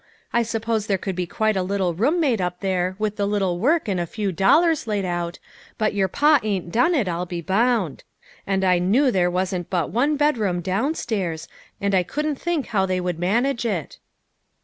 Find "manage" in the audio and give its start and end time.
13.19-13.63